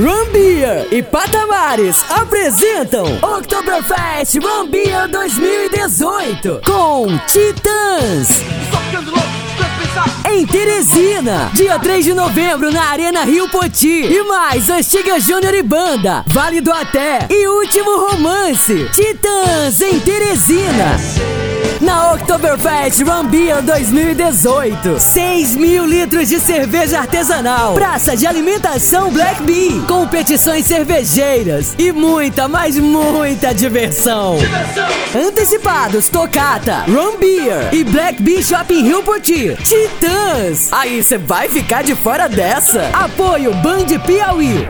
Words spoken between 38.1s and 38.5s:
Bee